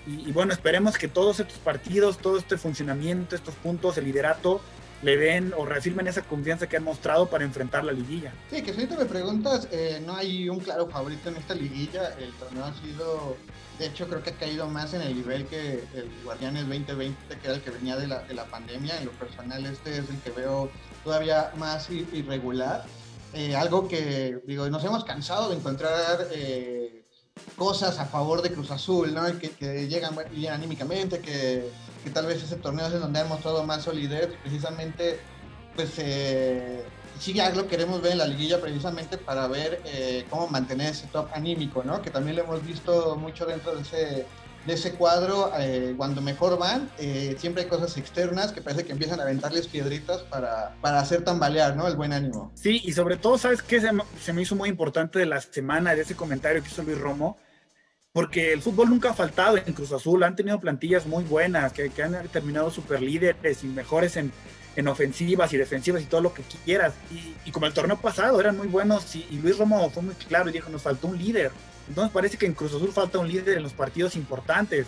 [0.06, 4.62] Y, bueno, esperemos que todos estos partidos, todo este funcionamiento, estos puntos, el liderato,
[5.04, 8.34] le den o reafirmen esa confianza que han mostrado para enfrentar la liguilla.
[8.50, 12.16] Sí, que si ahorita me preguntas, eh, no hay un claro favorito en esta liguilla.
[12.20, 13.38] El torneo ha sido,
[13.78, 17.48] de hecho, creo que ha caído más en el nivel que el Guardianes 2020, que
[17.48, 18.98] era el que venía de la, de la pandemia.
[18.98, 20.72] En lo personal, este es el que veo
[21.04, 22.86] todavía más irregular.
[23.34, 27.04] Eh, algo que, digo, nos hemos cansado de encontrar eh,
[27.56, 29.26] cosas a favor de Cruz Azul, ¿no?
[29.38, 31.70] Que, que llegan bien anímicamente, que,
[32.04, 35.20] que, tal vez ese torneo es donde han mostrado más solidez, precisamente,
[35.76, 36.84] pues eh,
[37.20, 41.08] sí ya lo queremos ver en la liguilla precisamente para ver eh, cómo mantener ese
[41.08, 42.02] top anímico, ¿no?
[42.02, 44.26] Que también lo hemos visto mucho dentro de ese
[44.68, 48.92] de ese cuadro, eh, cuando mejor van, eh, siempre hay cosas externas que parece que
[48.92, 51.88] empiezan a aventarles piedritas para, para hacer tambalear, ¿no?
[51.88, 52.52] El buen ánimo.
[52.54, 53.80] Sí, y sobre todo, ¿sabes qué?
[53.80, 57.38] Se, me hizo muy importante de la semana, de ese comentario que hizo Luis Romo,
[58.18, 61.92] porque el fútbol nunca ha faltado en Cruz Azul, han tenido plantillas muy buenas, que,
[62.02, 64.32] han terminado super líderes y mejores en,
[64.76, 66.96] en, ofensivas y defensivas y todo lo que quieras.
[67.46, 70.50] Y, como el torneo pasado eran muy buenos y, y Luis Romo fue muy claro
[70.50, 71.52] y dijo, nos faltó un líder
[71.88, 74.88] entonces parece que en Cruz Azul falta un líder en los partidos importantes.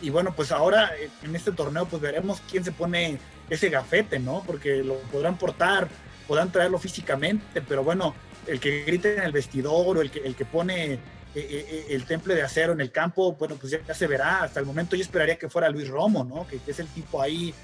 [0.00, 3.18] Y bueno, pues ahora en este torneo pues veremos quién se pone
[3.50, 4.44] ese gafete, ¿no?
[4.46, 5.88] Porque lo podrán portar,
[6.28, 8.14] podrán traerlo físicamente, pero bueno,
[8.46, 11.00] el que grite en el vestidor o el que, el que pone
[11.38, 14.42] eh, eh, eh, el temple de acero en el campo, bueno, pues ya, se verá.
[14.42, 16.46] Hasta el momento yo esperaría que fuera Luis Romo, ¿no?
[16.48, 17.54] Que, es el tipo ahí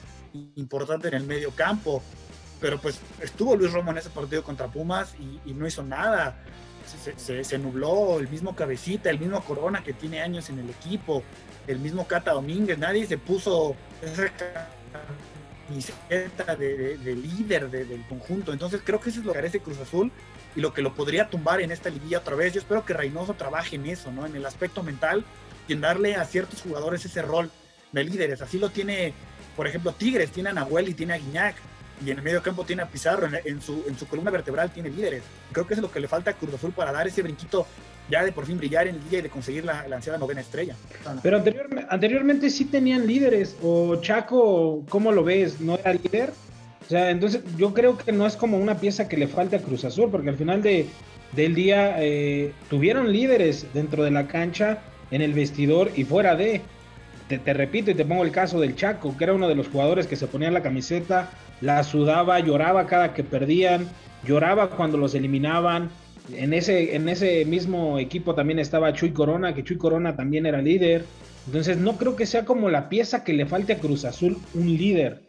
[0.54, 2.02] importante en el medio campo.
[2.60, 6.38] Pero pues estuvo Luis Romo en ese partido contra Pumas y, no hizo nada
[7.16, 11.22] se, nubló, el mismo Cabecita, el mismo Corona que tiene años en el equipo,
[11.66, 14.30] el mismo Cata Domínguez, nadie se puso esa
[15.66, 18.52] camiseta de, líder del conjunto.
[18.52, 20.12] Entonces creo que eso es lo que carece Cruz Azul
[20.56, 22.52] y lo que lo podría tumbar en esta liguilla otra vez.
[22.52, 24.26] Yo espero que Reynoso trabaje en eso, ¿no?
[24.26, 25.24] En el aspecto mental
[25.68, 27.50] y en darle a ciertos jugadores ese rol
[27.92, 28.42] de líderes.
[28.42, 29.14] Así lo tiene,
[29.56, 31.56] por ejemplo, Tigres, tiene a Nahuel y tiene a Guiñac
[32.04, 34.90] y en el medio campo tiene a Pizarro, en, su, en su columna vertebral tiene
[34.90, 35.22] líderes.
[35.52, 37.66] Creo que es lo que le falta a Cruz Azul para dar ese brinquito
[38.10, 40.76] ya de por fin brillar en Liga y de conseguir la, la ansiada novena estrella.
[41.22, 41.42] Pero
[41.88, 45.60] anteriormente sí tenían líderes, o Chaco, ¿cómo lo ves?
[45.60, 46.32] ¿No era líder?
[46.86, 49.60] O sea, entonces yo creo que no es como una pieza que le falte a
[49.60, 50.86] Cruz Azul, porque al final de,
[51.32, 54.78] del día eh, tuvieron líderes dentro de la cancha,
[55.10, 56.60] en el vestidor y fuera de.
[57.28, 59.68] Te, te, repito y te pongo el caso del Chaco, que era uno de los
[59.68, 63.88] jugadores que se ponía la camiseta la sudaba, lloraba cada que perdían,
[64.26, 65.90] lloraba cuando los eliminaban.
[66.32, 70.60] En ese, en ese mismo equipo también estaba Chuy Corona, que Chuy Corona también era
[70.60, 71.04] líder.
[71.46, 74.66] Entonces no creo que sea como la pieza que le falte a Cruz Azul un
[74.66, 75.20] líder.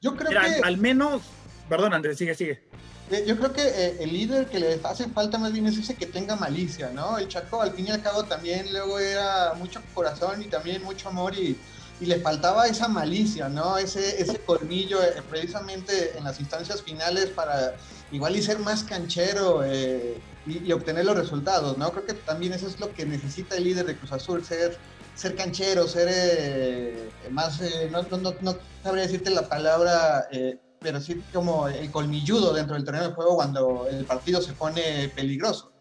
[0.00, 0.60] Yo creo que...
[0.62, 1.22] Al menos...
[1.68, 2.62] Perdón, Andrés, sigue, sigue.
[3.10, 5.94] Eh, yo creo que eh, el líder que le hace falta más bien es ese
[5.94, 7.18] que tenga malicia, ¿no?
[7.18, 11.08] El Chaco al fin y al cabo también luego era mucho corazón y también mucho
[11.08, 11.56] amor y
[12.00, 13.78] y le faltaba esa malicia, ¿no?
[13.78, 17.76] Ese, ese colmillo eh, precisamente en las instancias finales para
[18.12, 21.90] igual y ser más canchero eh, y, obtener los resultados, ¿no?
[21.90, 24.76] Creo que también eso es lo que necesita el líder de Cruz Azul, ser,
[25.16, 30.28] ser canchero, ser eh, más, no, no, no, sabría decirte la palabra,
[30.78, 35.10] pero sí como el colmilludo dentro del terreno de juego cuando el partido se pone
[35.16, 35.72] peligroso.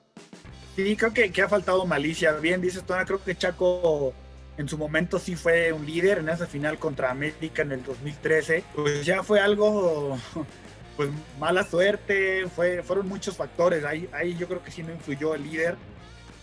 [0.75, 2.33] Sí, creo que, ha faltado malicia.
[2.33, 4.13] Bien, dices, Tona, creo que Chaco
[4.57, 8.63] en su momento sí fue un líder en esa final contra América en el 2013,
[8.73, 10.17] pues ya fue algo
[10.97, 13.85] pues mala suerte, fue, fueron muchos factores.
[13.85, 15.77] Ahí, ahí yo creo que sí no influyó el líder,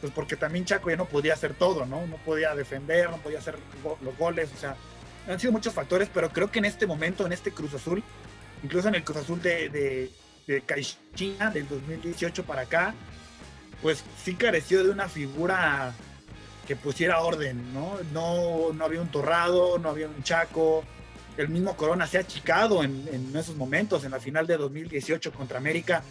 [0.02, 2.04] pues porque también Chaco ya no podía hacer todo, ¿no?
[2.08, 3.56] No podía defender, no podía hacer
[4.02, 4.76] los goles, o sea,
[5.28, 8.02] han sido muchos factores, pero creo que en este momento, en este Cruz Azul,
[8.64, 10.10] incluso en el Cruz Azul de, de,
[10.48, 12.94] del 2018 para acá,
[13.80, 15.94] pues sí careció de una figura
[16.66, 17.96] que pusiera orden, ¿no?
[18.12, 20.82] No, no había un Torrado, no había un Chaco,
[21.36, 25.32] el mismo Corona se ha achicado en, en, esos momentos, en la final de 2018
[25.32, 26.02] contra América,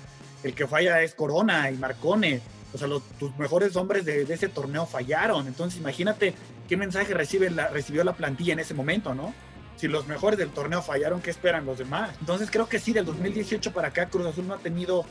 [0.44, 2.40] el que falla es Corona y Marcone,
[2.74, 6.34] o sea, los, tus mejores hombres de, ese torneo fallaron, entonces imagínate
[6.68, 9.34] qué mensaje recibe la, recibió la plantilla en ese momento, ¿no?
[9.78, 12.16] Si los mejores del torneo fallaron, ¿qué esperan los demás?
[12.20, 15.06] Entonces creo que sí, del 2018 para acá Cruz Azul no ha tenido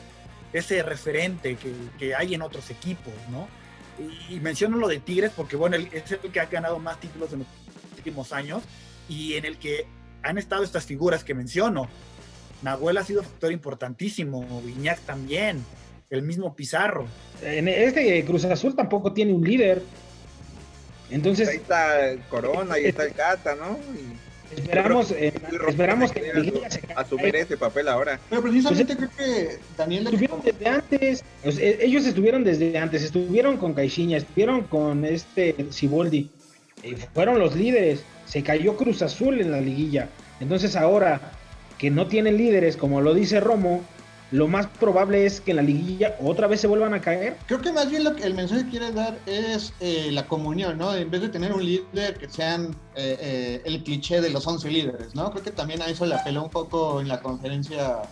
[0.53, 3.49] ese referente que, que hay en otros equipos, ¿no?
[3.99, 7.33] Y, y menciono lo de Tigres porque, bueno, es el que ha ganado más títulos
[7.33, 7.49] en los
[7.97, 8.63] últimos años
[9.09, 9.87] y en el que
[10.23, 11.89] han estado estas figuras que menciono.
[12.63, 15.65] Nahuel ha sido factor importantísimo, Viñac también,
[16.11, 17.07] el mismo Pizarro.
[17.43, 19.83] En este Cruz Azul tampoco tiene un líder.
[21.11, 21.49] Entonces.
[21.49, 23.79] Ahí está el Corona, ahí está el Cata, ¿no?
[24.57, 25.33] esperamos, eh,
[25.69, 26.33] esperamos que,
[26.97, 28.19] asumir ese papel ahora.
[28.29, 31.25] Pero precisamente creo que Daniel estuvieron desde antes.
[31.45, 36.31] E, ellos estuvieron desde antes, estuvieron con Caixinha, estuvieron con este Ciboldi.
[36.83, 40.09] Eh, fueron los líderes se cayó Cruz Azul en la liguilla.
[40.41, 41.21] Entonces ahora
[41.79, 43.83] que no tienen líderes, como lo dice Romo,
[44.33, 47.37] lo más probable es que en la liguilla otra vez se vuelvan a caer.
[47.47, 50.79] Creo que más bien lo que el mensaje que quiere dar es eh, la comunión,
[50.79, 50.95] ¿no?
[50.95, 54.71] En vez de tener un líder que sean eh, eh, el cliché de los 11
[54.71, 55.31] líderes, ¿no?
[55.31, 58.03] Creo que también a eso le apeló un poco en la conferencia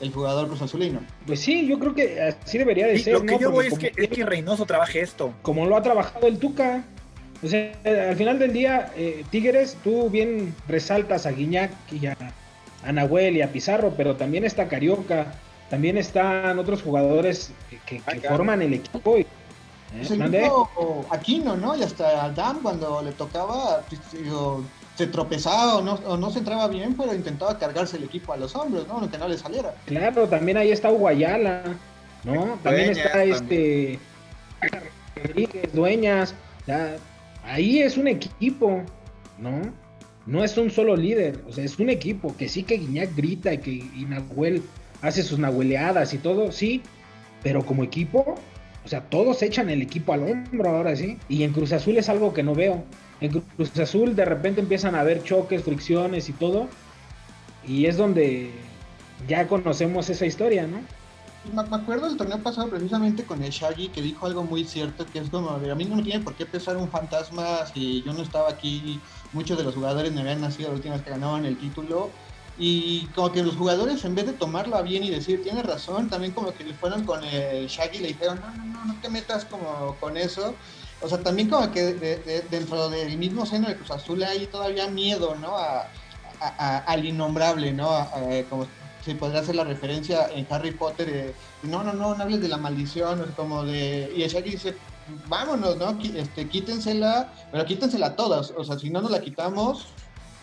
[0.00, 1.00] el jugador Cruz Azulino.
[1.26, 3.14] Pues sí, yo creo que así debería de ser.
[3.14, 5.32] Lo que yo voy es que, es que Reynoso trabaje esto.
[5.42, 6.84] Como lo ha trabajado el Tuca.
[7.42, 12.16] O sea, al final del día, eh, Tigres, tú bien resaltas a Guiñac y a,
[12.90, 15.34] Nahuel y a Pizarro, pero también está Carioca,
[15.70, 17.52] también están otros jugadores
[17.86, 19.18] que, ah, forman el equipo.
[19.18, 19.26] Y, ¿eh?
[20.10, 20.50] ¿eh?
[21.10, 21.76] Aquino, ¿no?
[21.76, 24.00] Y hasta Adam cuando le tocaba, pues,
[24.96, 28.36] se tropezaba o no, o no se entraba bien, pero intentaba cargarse el equipo a
[28.36, 29.10] los hombros, ¿no?
[29.10, 29.74] Que no le saliera.
[29.86, 31.62] Claro, también ahí está Uguayala,
[32.22, 32.58] ¿no?
[32.62, 33.98] También está este
[35.16, 36.34] Rodríguez, Dueñas,
[36.66, 36.96] ya
[37.46, 38.82] Ahí es un equipo,
[39.38, 39.60] ¿no?
[40.26, 43.52] No es un solo líder, o sea, es un equipo que sí que Guiñac grita
[43.52, 44.62] y que y Nahuel
[45.04, 46.82] hace sus nahueleadas y todo, sí,
[47.42, 48.36] pero como equipo,
[48.84, 51.18] o sea, todos echan el equipo al hombro ahora sí.
[51.28, 52.84] Y en Cruz Azul es algo que no veo.
[53.20, 56.68] En Cruz Azul de repente empiezan a haber choques, fricciones y todo.
[57.66, 58.50] Y es donde
[59.28, 60.80] ya conocemos esa historia, ¿no?
[61.52, 65.18] me acuerdo del torneo pasado precisamente con el Shaggy que dijo algo muy cierto, que
[65.18, 68.22] es como, a mí no me tiene por qué pesar un fantasma si yo no
[68.22, 68.98] estaba aquí,
[69.34, 72.10] muchos de los jugadores me habían nacido la última vez que ganaban el título,
[72.58, 76.08] y como que los jugadores en vez de tomarlo a bien y decir, tiene razón,
[76.08, 79.00] también como que le fueron con el Shaggy y le dijeron, no, no, no, no
[79.00, 80.54] te metas como con eso,
[81.00, 81.94] o sea, también como que
[82.50, 85.56] dentro del mismo seno de Cruz Azul hay todavía miedo, ¿no?
[85.56, 85.88] A,
[86.86, 88.06] al innombrable, ¿no?
[88.50, 88.66] como
[89.02, 92.58] se podría hacer la referencia en Harry Potter no, no, no, no hables de la
[92.58, 94.12] maldición, como de...
[94.14, 94.76] Y Shaggy dice,
[95.26, 95.98] vámonos, ¿no?
[96.14, 99.86] Este, quítensela, pero quítensela todas, o sea, si no nos la quitamos,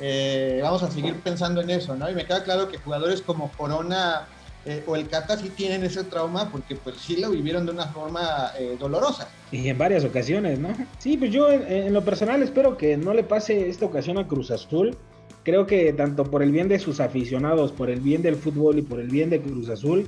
[0.01, 2.09] eh, vamos a seguir pensando en eso, ¿no?
[2.09, 4.27] Y me queda claro que jugadores como Corona
[4.65, 7.85] eh, o el Cata sí tienen ese trauma porque pues sí lo vivieron de una
[7.87, 9.29] forma eh, dolorosa.
[9.51, 10.69] Y en varias ocasiones, ¿no?
[10.97, 14.51] Sí, pues yo en, lo personal espero que no le pase esta ocasión a Cruz
[14.51, 14.97] Azul
[15.43, 18.81] creo que tanto por el bien de sus aficionados, por el bien del fútbol y
[18.81, 20.07] por el bien de Cruz Azul,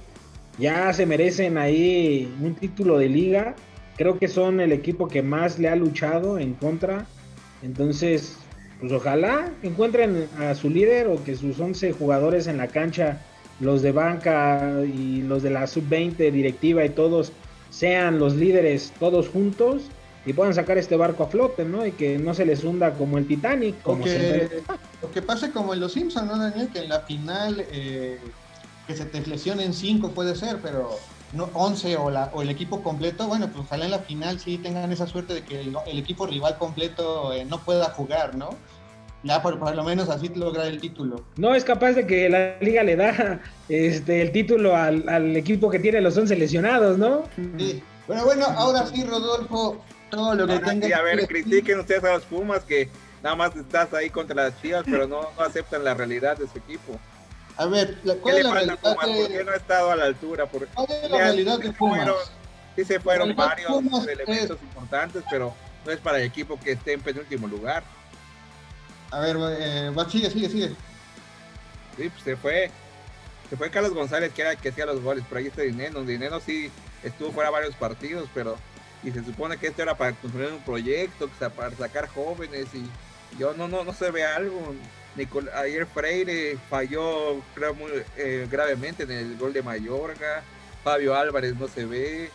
[0.60, 3.56] ya se merecen ahí un título de liga.
[3.98, 7.06] Creo que son el equipo que más le ha luchado en contra.
[7.64, 8.38] Entonces,
[8.84, 13.22] pues ojalá encuentren a su líder o que sus 11 jugadores en la cancha,
[13.62, 17.32] los de banca y los de la sub-20 directiva y todos
[17.70, 19.84] sean los líderes todos juntos
[20.26, 21.88] y puedan sacar este barco a flote, ¿no?
[21.88, 23.82] Y que no se les hunda como el Titanic.
[23.84, 24.50] Como o, que,
[25.02, 26.68] o que pase como en Los Simpsons, ¿no, Daniel?
[26.68, 28.20] Que en la final eh,
[28.86, 30.90] que se te lesionen 5 puede ser, pero
[31.34, 34.58] no 11 o, la, o el equipo completo, bueno, pues ojalá en la final sí
[34.58, 38.52] tengan esa suerte de que el, equipo rival completo eh, no pueda jugar, ¿no?
[39.24, 41.24] Ya por, lo menos así lograr el título.
[41.38, 45.70] No es capaz de que la liga le da este el título al, al equipo
[45.70, 47.24] que tiene los 11 lesionados, ¿no?
[47.58, 47.82] Sí.
[48.06, 52.64] Bueno, bueno, ahora sí, Rodolfo, todo lo que a ver, critiquen ustedes a los Pumas
[52.64, 52.90] que
[53.24, 57.00] nada más estás ahí contra las Chivas, pero no, aceptan la realidad de su equipo.
[57.58, 58.96] A ver, ¿cuál es la realidad de...
[58.96, 60.46] ¿Por qué no ha estado a la altura?
[60.48, 60.68] ¿Por...
[60.68, 62.10] ¿Cuál es la realidad de Pumas?
[62.76, 63.70] sí se fueron varios
[64.08, 65.54] elementos importantes, pero
[65.86, 67.84] no es para el equipo que esté en penúltimo lugar.
[69.12, 70.68] A ver, eh, sigue, sigue, sigue.
[71.96, 72.72] Sí, pues se fue
[73.50, 76.02] Se fue Carlos González que era que hacía los goles, pero ahí está Dineno.
[76.02, 76.72] Dineno sí
[77.04, 78.58] estuvo fuera varios partidos, pero
[79.04, 82.90] y se supone que esto era para construir un proyecto, para sacar jóvenes y
[83.38, 84.74] yo no, no, no se ve algo.
[85.56, 87.42] Ayer Freire falló
[87.78, 90.44] muy eh, gravemente en el gol de Mayorga.
[90.84, 92.30] Fabio Álvarez no se ve.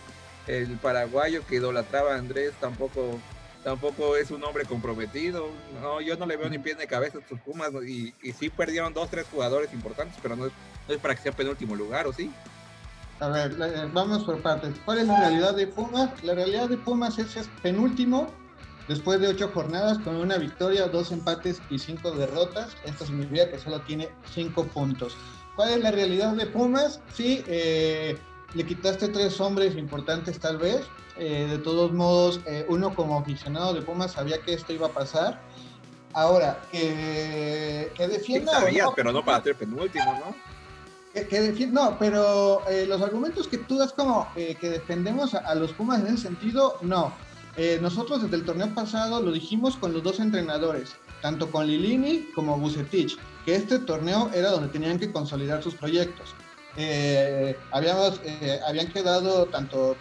[0.46, 3.18] El paraguayo que idolatraba a Andrés tampoco
[3.64, 5.48] tampoco es un hombre comprometido.
[5.82, 8.94] No, yo no le veo ni pies ni cabeza a sus Pumas y, sí perdieron
[8.94, 10.52] dos, tres jugadores importantes, pero no es,
[10.98, 12.30] para que sea penúltimo lugar, ¿o sí?
[13.20, 13.56] A ver,
[13.92, 14.74] vamos por partes.
[14.84, 16.22] ¿Cuál es la realidad de Pumas?
[16.22, 18.28] La realidad de Pumas es, es penúltimo
[18.88, 22.76] después de ocho jornadas con una victoria, dos empates y cinco derrotas.
[22.84, 25.16] Esto significa que solo tiene cinco puntos.
[25.56, 27.00] ¿Cuál es la realidad de Pumas?
[27.12, 28.16] Sí, eh,
[28.54, 30.86] le quitaste tres hombres importantes tal vez.
[31.16, 35.40] Eh, de todos modos, uno como aficionado de Pumas sabía que esto iba a pasar.
[36.12, 38.60] Ahora, que, que defienda...
[38.68, 40.48] Sí, pero no para ser penúltimo, ¿no?
[41.72, 46.00] no, pero eh, los argumentos que tú das como eh, que defendemos a, los Pumas
[46.00, 47.12] en ese sentido, no.
[47.60, 52.28] Eh, nosotros desde el torneo pasado lo dijimos con los dos entrenadores, tanto con Lilini
[52.32, 56.36] como Bucetich, que este torneo era donde tenían que consolidar sus proyectos.
[57.72, 58.20] habíamos,
[58.64, 59.96] habían quedado tanto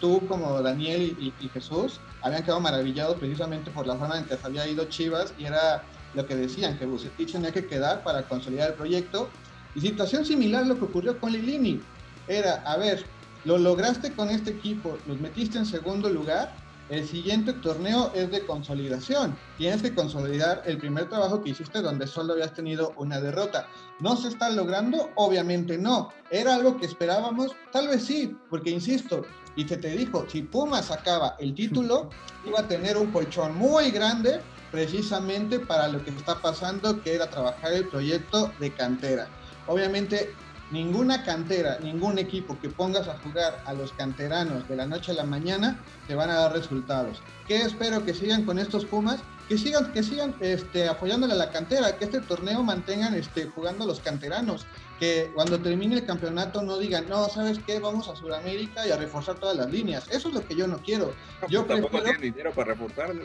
[0.00, 4.36] tú como Daniel y, y, Jesús, habían quedado maravillados precisamente por la forma en que
[4.36, 5.82] se había ido Chivas y era
[6.14, 9.28] lo que decían, que Bucetich tenía que quedar para consolidar el proyecto
[9.74, 11.80] y situación similar a lo que ocurrió con Lilini.
[12.28, 13.04] Era, a ver,
[13.44, 16.54] lo lograste con este equipo, los metiste en segundo lugar,
[16.90, 19.36] el siguiente torneo es de consolidación.
[19.56, 23.66] Tienes que consolidar el primer trabajo que hiciste donde solo habías tenido una derrota.
[24.00, 25.10] ¿No se está logrando?
[25.14, 26.12] Obviamente no.
[26.30, 27.52] ¿Era algo que esperábamos?
[27.72, 29.22] Tal vez sí, porque insisto,
[29.56, 32.10] y se te dijo, si Pumas sacaba el título,
[32.46, 37.30] iba a tener un colchón muy grande precisamente para lo que está pasando, que era
[37.30, 39.28] trabajar el proyecto de cantera.
[39.68, 40.34] Obviamente,
[40.70, 45.14] ninguna cantera, ningún equipo que pongas a jugar a los canteranos de la noche a
[45.14, 47.20] la mañana te van a dar resultados.
[47.46, 49.20] ¿Qué espero que sigan con estos Pumas?
[49.48, 53.84] Que sigan, que sigan este, apoyándole a la cantera, que este torneo mantengan este, jugando
[53.84, 54.64] a los canteranos,
[54.98, 57.78] que cuando termine el campeonato no digan, no, ¿sabes qué?
[57.78, 60.08] Vamos a Sudamérica y a reforzar todas las líneas.
[60.10, 61.14] Eso es lo que yo no quiero.
[61.50, 63.24] yo tampoco tienen dinero para reforzarlo.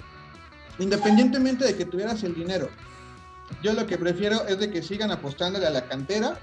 [0.78, 2.70] Independientemente de que tuvieras el dinero,
[3.64, 6.38] yo lo que prefiero es de que sigan apostándole a la cantera,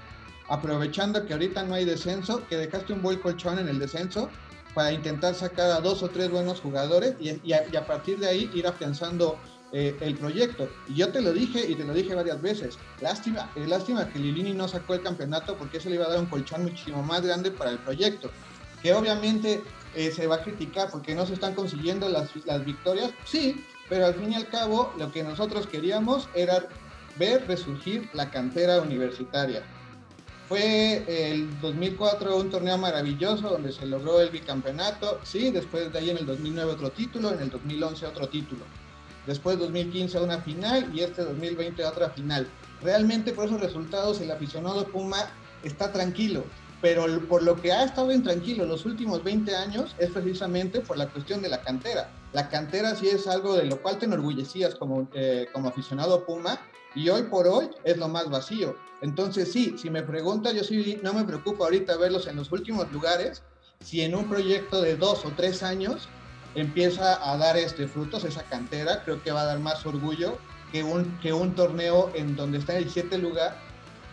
[0.49, 4.29] aprovechando que ahorita no hay descenso, que dejaste un buen colchón en el descenso
[4.73, 8.67] para intentar sacar a dos o tres buenos jugadores y, a, partir de ahí ir
[8.67, 9.39] afianzando
[9.71, 10.69] eh, el proyecto.
[10.87, 12.77] Y yo te lo dije y te lo dije varias veces.
[13.01, 16.19] Lástima, es lástima que Lilini no sacó el campeonato porque eso le iba a dar
[16.19, 18.29] un colchón muchísimo más grande para el proyecto.
[18.83, 19.63] Que obviamente
[19.95, 23.11] eh, se va a criticar porque no se están consiguiendo las, las victorias.
[23.25, 26.67] Sí, pero al fin y al cabo lo que nosotros queríamos era
[27.17, 29.63] ver resurgir la cantera universitaria.
[30.47, 36.09] Fue el 2004 un torneo maravilloso donde se logró el bicampeonato, sí, después de ahí
[36.09, 38.63] en el 2009 otro título, en el 2011 otro título.
[39.25, 42.47] Después 2015 una final y este 2020 otra final.
[42.81, 45.17] Realmente por esos resultados el aficionado Puma
[45.63, 46.45] está tranquilo,
[46.81, 51.09] pero por lo que ha estado intranquilo los últimos 20 años es precisamente por la
[51.09, 52.09] cuestión de la cantera.
[52.31, 56.57] La cantera sí es algo de lo cual te enorgullecías como, eh, como aficionado Puma
[56.95, 58.77] y hoy por hoy es lo más vacío.
[59.01, 62.91] Entonces sí, si me pregunta, yo sí no me preocupa ahorita verlos en los últimos
[62.91, 63.43] lugares,
[63.83, 66.07] si en un proyecto de dos o tres años
[66.55, 70.37] empieza a dar este frutos, esa cantera, creo que va a dar más orgullo
[70.71, 73.55] que un, que un torneo en donde está en el siete lugar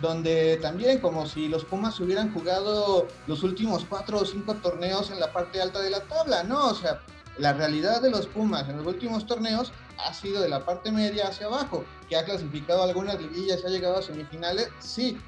[0.01, 5.21] donde también como si los Pumas hubieran jugado los últimos cuatro o cinco torneos en
[5.21, 6.67] la parte alta de la tabla, ¿no?
[6.69, 7.01] O sea,
[7.39, 11.29] la realidad de los Pumas en los últimos torneos ha sido de la parte media
[11.29, 15.19] hacia abajo, que ha clasificado algunas liguillas ha llegado a semifinales, sí,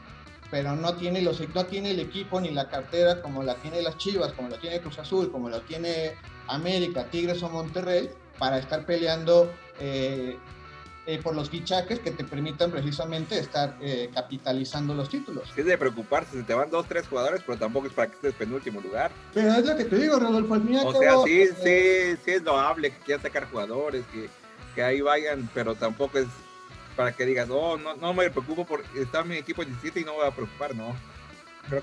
[0.50, 3.96] pero no tiene, los, no tiene el equipo ni la cartera como la tiene las
[3.98, 6.14] Chivas, como la tiene Cruz Azul, como la tiene
[6.48, 9.50] América, Tigres o Monterrey, para estar peleando
[9.81, 10.37] eh,
[11.07, 15.48] eh, por los fichajes que te permitan precisamente estar eh, capitalizando los títulos.
[15.57, 18.35] Es de preocuparse, se te van dos, tres jugadores, pero tampoco es para que estés
[18.35, 19.11] penúltimo lugar.
[19.33, 20.87] Pero es lo que te digo, Rodolfo, al final.
[20.87, 24.29] O sea, sí, sí, sí es loable que quieran sacar jugadores, que,
[24.77, 26.29] que ahí vayan, pero tampoco es
[26.95, 30.05] para que digas, oh, no, no me preocupo por estar mi equipo en 17 y
[30.05, 30.95] no voy a preocupar, no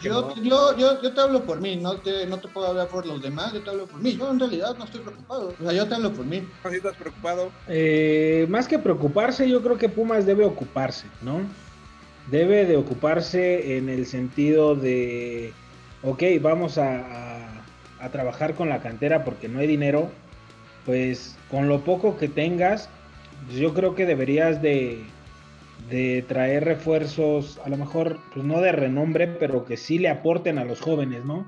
[0.02, 3.06] yo, yo, yo, yo, te hablo por mí, no te, no te puedo hablar por
[3.06, 4.16] los demás, yo te hablo por mí.
[4.16, 5.54] Yo en realidad no estoy preocupado.
[5.60, 6.48] O sea, yo te hablo por mí.
[6.70, 7.52] ¿Sí estás preocupado?
[7.68, 11.42] Eh, más que preocuparse, yo creo que Pumas debe ocuparse, ¿no?
[12.32, 15.54] Debe de ocuparse en el sentido de,
[16.02, 17.66] ok, vamos a,
[18.00, 20.10] a trabajar con la cantera porque no hay dinero.
[20.86, 22.90] Pues con lo poco que tengas,
[23.56, 25.06] yo creo que deberías de
[26.28, 30.66] traer refuerzos, a lo mejor, pues no de renombre, pero que sí le aporten a
[30.66, 31.46] los jóvenes, ¿no?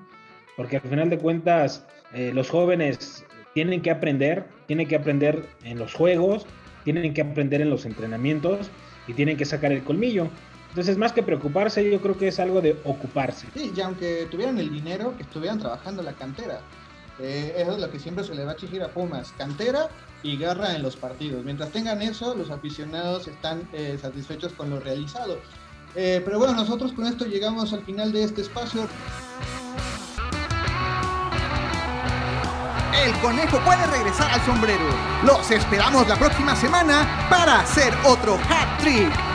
[0.56, 5.80] Porque al final de cuentas, eh, los jóvenes tienen que aprender, tienen que aprender en
[5.80, 6.46] los juegos,
[6.84, 8.70] tienen que aprender en los entrenamientos
[9.08, 10.30] y tienen que sacar el colmillo.
[10.70, 13.48] Entonces, más que preocuparse, yo creo que es algo de ocuparse.
[13.54, 16.60] Sí, y aunque tuvieran el dinero, que estuvieran trabajando la cantera.
[17.20, 19.90] Eh, eso es lo que siempre se le va a exigir a Pumas, cantera
[20.24, 21.44] y garra en los partidos.
[21.46, 25.40] Mientras tengan eso, los aficionados están eh, satisfechos con lo realizado.
[25.96, 28.88] Eh, pero bueno, nosotros con esto llegamos al final de este espacio.
[33.06, 34.90] El conejo puede regresar al sombrero.
[35.24, 39.35] Los esperamos la próxima semana para hacer otro hat trick.